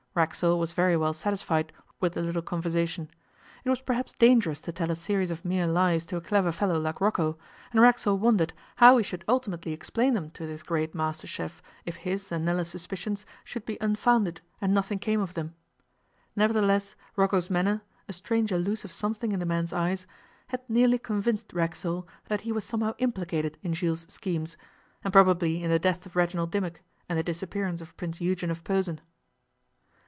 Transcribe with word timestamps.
Racksole 0.13 0.59
was 0.59 0.73
very 0.73 0.97
well 0.97 1.13
satisfied 1.13 1.71
with 2.01 2.15
the 2.15 2.21
little 2.21 2.41
conversation. 2.41 3.09
It 3.63 3.69
was 3.69 3.79
perhaps 3.79 4.11
dangerous 4.11 4.59
to 4.63 4.73
tell 4.73 4.91
a 4.91 4.95
series 4.97 5.31
of 5.31 5.45
mere 5.45 5.65
lies 5.65 6.03
to 6.07 6.17
a 6.17 6.21
clever 6.21 6.51
fellow 6.51 6.77
like 6.77 6.99
Rocco, 6.99 7.37
and 7.71 7.79
Racksole 7.79 8.17
wondered 8.17 8.51
how 8.75 8.97
he 8.97 9.05
should 9.05 9.23
ultimately 9.29 9.71
explain 9.71 10.13
them 10.13 10.29
to 10.31 10.45
this 10.45 10.63
great 10.63 10.93
master 10.93 11.27
chef 11.27 11.61
if 11.85 11.95
his 11.95 12.29
and 12.29 12.43
Nella's 12.43 12.67
suspicions 12.67 13.25
should 13.45 13.63
be 13.65 13.77
unfounded, 13.79 14.41
and 14.59 14.73
nothing 14.73 14.99
came 14.99 15.21
of 15.21 15.33
them. 15.33 15.55
Nevertheless, 16.35 16.97
Rocco's 17.15 17.49
manner, 17.49 17.81
a 18.09 18.11
strange 18.11 18.51
elusive 18.51 18.91
something 18.91 19.31
in 19.31 19.39
the 19.39 19.45
man's 19.45 19.71
eyes, 19.71 20.07
had 20.47 20.59
nearly 20.69 20.97
convinced 20.97 21.53
Racksole 21.53 22.05
that 22.27 22.41
he 22.41 22.51
was 22.51 22.65
somehow 22.65 22.95
implicated 22.97 23.57
in 23.63 23.73
Jules' 23.73 24.07
schemes 24.11 24.57
and 25.05 25.13
probably 25.13 25.63
in 25.63 25.71
the 25.71 25.79
death 25.79 26.05
of 26.05 26.17
Reginald 26.17 26.51
Dimmock 26.51 26.81
and 27.07 27.17
the 27.17 27.23
disappearance 27.23 27.79
of 27.79 27.95
Prince 27.95 28.19
Eugen 28.19 28.51
of 28.51 28.65
Posen. 28.65 28.99